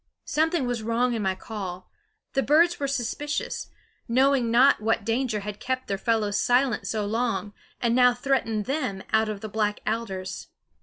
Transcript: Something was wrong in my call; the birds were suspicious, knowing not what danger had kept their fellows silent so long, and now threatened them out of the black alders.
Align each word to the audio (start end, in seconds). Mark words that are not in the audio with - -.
Something 0.25 0.65
was 0.65 0.81
wrong 0.81 1.13
in 1.13 1.21
my 1.21 1.35
call; 1.35 1.91
the 2.33 2.41
birds 2.41 2.79
were 2.79 2.87
suspicious, 2.87 3.69
knowing 4.07 4.49
not 4.49 4.81
what 4.81 5.05
danger 5.05 5.41
had 5.41 5.59
kept 5.59 5.87
their 5.87 5.95
fellows 5.99 6.39
silent 6.39 6.87
so 6.87 7.05
long, 7.05 7.53
and 7.79 7.93
now 7.95 8.11
threatened 8.15 8.65
them 8.65 9.03
out 9.13 9.29
of 9.29 9.41
the 9.41 9.47
black 9.47 9.79
alders. 9.85 10.47